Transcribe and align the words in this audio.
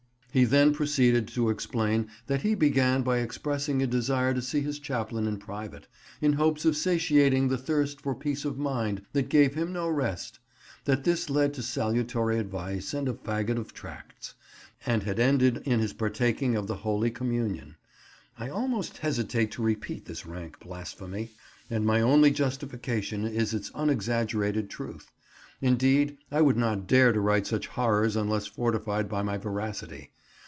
He 0.33 0.45
then 0.45 0.71
proceeded 0.73 1.27
to 1.27 1.49
explain 1.49 2.07
that 2.27 2.41
he 2.43 2.55
began 2.55 3.01
by 3.01 3.17
expressing 3.17 3.81
a 3.81 3.85
desire 3.87 4.33
to 4.33 4.41
see 4.41 4.61
his 4.61 4.79
chaplain 4.79 5.27
in 5.27 5.37
private, 5.39 5.89
in 6.21 6.31
hopes 6.31 6.63
of 6.63 6.77
satiating 6.77 7.49
the 7.49 7.57
thirst 7.57 7.99
for 7.99 8.15
peace 8.15 8.45
of 8.45 8.57
mind 8.57 9.01
that 9.11 9.27
gave 9.27 9.55
him 9.55 9.73
no 9.73 9.89
rest; 9.89 10.39
that 10.85 11.03
this 11.03 11.29
led 11.29 11.53
to 11.55 11.61
salutary 11.61 12.39
advice 12.39 12.93
and 12.93 13.09
a 13.09 13.13
fagot 13.13 13.57
of 13.57 13.73
tracts, 13.73 14.33
and 14.85 15.03
had 15.03 15.19
ended 15.19 15.57
in 15.65 15.81
his 15.81 15.91
partaking 15.91 16.55
of 16.55 16.65
the 16.65 16.77
Holy 16.77 17.11
Communion—I 17.11 18.47
almost 18.47 18.99
hesitate 18.99 19.51
to 19.51 19.61
repeat 19.61 20.05
this 20.05 20.25
rank 20.25 20.61
blasphemy, 20.61 21.31
and 21.69 21.85
my 21.85 21.99
only 21.99 22.31
justification 22.31 23.25
is 23.25 23.53
its 23.53 23.69
unexaggerated 23.75 24.69
truth; 24.69 25.11
indeed, 25.59 26.17
I 26.31 26.39
would 26.39 26.55
not 26.57 26.87
dare 26.87 27.11
to 27.11 27.19
write 27.19 27.47
such 27.47 27.67
horrors 27.67 28.15
unless 28.15 28.47
fortified 28.47 29.09
by 29.09 29.23
my 29.23 29.35
veracity. 29.37 30.11